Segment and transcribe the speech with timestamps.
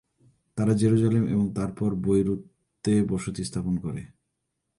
[0.57, 4.01] তারা জেরুজালেমে এবং তারপর বৈরুতে বসতি স্থাপন করে।